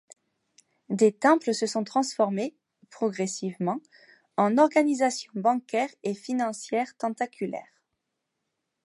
[0.89, 2.55] Des temples se sont transformés,
[2.89, 3.79] progressivement,
[4.35, 7.83] en organisations bancaires et financières tentaculaires.